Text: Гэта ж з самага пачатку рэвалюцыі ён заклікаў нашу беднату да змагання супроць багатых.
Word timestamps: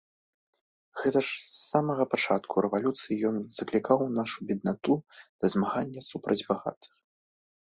Гэта 1.01 1.19
ж 1.25 1.35
з 1.41 1.51
самага 1.71 2.03
пачатку 2.13 2.63
рэвалюцыі 2.67 3.19
ён 3.31 3.37
заклікаў 3.57 3.99
нашу 4.17 4.37
беднату 4.53 4.93
да 5.39 5.45
змагання 5.57 6.01
супроць 6.09 6.41
багатых. 6.51 6.91